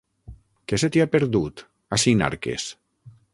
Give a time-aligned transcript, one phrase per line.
[0.71, 1.63] Què se t'hi ha perdut,
[1.97, 2.67] a Sinarques?